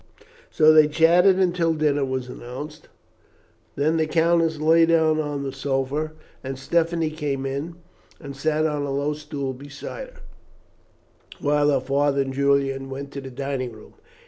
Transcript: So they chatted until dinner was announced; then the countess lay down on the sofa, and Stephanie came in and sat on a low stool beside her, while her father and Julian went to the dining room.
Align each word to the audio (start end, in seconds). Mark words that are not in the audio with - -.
So 0.49 0.73
they 0.73 0.87
chatted 0.87 1.37
until 1.37 1.75
dinner 1.75 2.03
was 2.03 2.27
announced; 2.27 2.87
then 3.75 3.97
the 3.97 4.07
countess 4.07 4.57
lay 4.57 4.87
down 4.87 5.19
on 5.19 5.43
the 5.43 5.51
sofa, 5.51 6.13
and 6.43 6.57
Stephanie 6.57 7.11
came 7.11 7.45
in 7.45 7.75
and 8.19 8.35
sat 8.35 8.65
on 8.65 8.81
a 8.81 8.89
low 8.91 9.13
stool 9.13 9.53
beside 9.53 10.07
her, 10.07 10.21
while 11.39 11.69
her 11.69 11.79
father 11.79 12.23
and 12.23 12.33
Julian 12.33 12.89
went 12.89 13.11
to 13.11 13.21
the 13.21 13.29
dining 13.29 13.73
room. 13.73 13.93